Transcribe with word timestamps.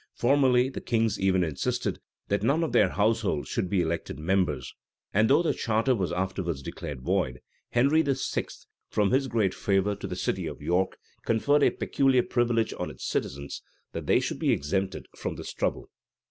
Formerly 0.15 0.67
the 0.71 0.81
kings 0.81 1.19
even 1.19 1.43
insisted, 1.43 1.99
that 2.27 2.41
none 2.41 2.63
of 2.63 2.71
their 2.71 2.89
household 2.89 3.47
should 3.47 3.69
be 3.69 3.81
elected 3.81 4.17
members; 4.17 4.73
and 5.13 5.29
though 5.29 5.43
the 5.43 5.53
charter 5.53 5.93
was 5.93 6.11
afterwards 6.11 6.63
declared 6.63 7.01
void, 7.03 7.39
Henry 7.69 8.01
VI., 8.01 8.45
from 8.89 9.11
his 9.11 9.27
great 9.27 9.53
favor 9.53 9.95
to 9.95 10.07
the 10.07 10.15
city 10.15 10.47
of 10.47 10.59
York, 10.59 10.97
conferred 11.23 11.61
a 11.61 11.69
peculiar 11.69 12.23
privilege 12.23 12.73
on 12.79 12.89
its 12.89 13.05
citizens, 13.07 13.61
that 13.91 14.07
they 14.07 14.19
should 14.19 14.39
be 14.39 14.49
exempted 14.51 15.05
from 15.15 15.35
this 15.35 15.53
trouble. 15.53 15.87